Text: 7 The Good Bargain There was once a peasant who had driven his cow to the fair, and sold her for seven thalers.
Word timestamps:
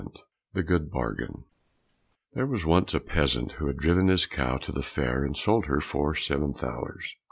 7 0.01 0.13
The 0.53 0.63
Good 0.63 0.89
Bargain 0.89 1.43
There 2.33 2.47
was 2.47 2.65
once 2.65 2.95
a 2.95 2.99
peasant 2.99 3.51
who 3.59 3.67
had 3.67 3.77
driven 3.77 4.07
his 4.07 4.25
cow 4.25 4.57
to 4.57 4.71
the 4.71 4.81
fair, 4.81 5.23
and 5.23 5.37
sold 5.37 5.67
her 5.67 5.79
for 5.79 6.15
seven 6.15 6.53
thalers. 6.53 7.17